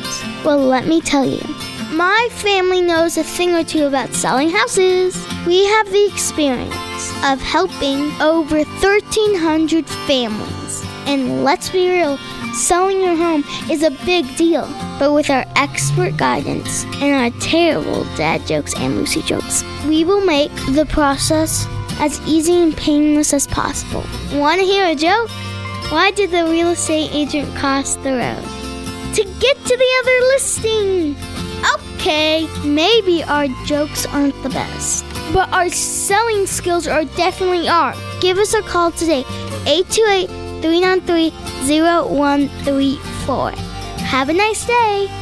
Well, 0.44 0.58
let 0.58 0.88
me 0.88 1.00
tell 1.00 1.24
you. 1.24 1.40
My 1.92 2.28
family 2.32 2.80
knows 2.80 3.16
a 3.16 3.22
thing 3.22 3.54
or 3.54 3.62
two 3.62 3.86
about 3.86 4.12
selling 4.12 4.50
houses. 4.50 5.14
We 5.46 5.64
have 5.66 5.88
the 5.92 6.06
experience 6.06 6.74
of 7.24 7.40
helping 7.40 8.10
over 8.20 8.56
1,300 8.56 9.86
families. 9.86 10.84
And 11.06 11.44
let's 11.44 11.70
be 11.70 11.88
real, 11.88 12.18
selling 12.54 13.00
your 13.00 13.14
home 13.14 13.44
is 13.70 13.84
a 13.84 13.92
big 14.04 14.36
deal. 14.36 14.66
But 14.98 15.12
with 15.12 15.30
our 15.30 15.44
expert 15.54 16.16
guidance 16.16 16.84
and 17.00 17.14
our 17.22 17.40
terrible 17.40 18.02
dad 18.16 18.44
jokes 18.44 18.74
and 18.76 18.96
Lucy 18.96 19.22
jokes, 19.22 19.62
we 19.86 20.04
will 20.04 20.24
make 20.24 20.50
the 20.70 20.86
process 20.86 21.66
as 22.00 22.20
easy 22.26 22.54
and 22.54 22.76
painless 22.76 23.32
as 23.32 23.46
possible. 23.46 24.04
Want 24.32 24.60
to 24.60 24.66
hear 24.66 24.86
a 24.86 24.96
joke? 24.96 25.30
Why 25.90 26.10
did 26.10 26.32
the 26.32 26.44
real 26.44 26.70
estate 26.70 27.10
agent 27.12 27.54
cross 27.56 27.94
the 27.96 28.12
road? 28.12 28.61
To 29.14 29.24
get 29.24 29.56
to 29.56 29.76
the 29.76 29.90
other 30.00 30.18
listing. 30.32 31.16
Okay, 31.74 32.48
maybe 32.64 33.22
our 33.22 33.46
jokes 33.66 34.06
aren't 34.06 34.42
the 34.42 34.48
best, 34.48 35.04
but 35.34 35.48
our 35.52 35.68
selling 35.68 36.46
skills 36.46 36.86
are 36.86 37.04
definitely 37.04 37.68
are. 37.68 37.94
Give 38.20 38.38
us 38.38 38.54
a 38.54 38.62
call 38.62 38.90
today, 38.90 39.24
828 39.66 40.28
393 40.62 41.30
0134. 41.68 43.50
Have 43.50 44.28
a 44.30 44.32
nice 44.32 44.66
day. 44.66 45.21